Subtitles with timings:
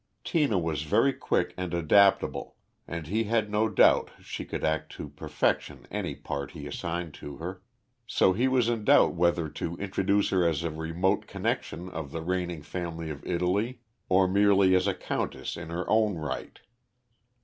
[0.23, 2.55] Tina was very quick and adaptable,
[2.87, 7.37] and he had no doubt she could act to perfection any part he assigned to
[7.37, 7.61] her,
[8.07, 12.23] so he was in doubt whether to introduce her as a remote connexion of the
[12.23, 13.79] reigning family of Italy,
[14.09, 16.61] or merely as a countess in her own right.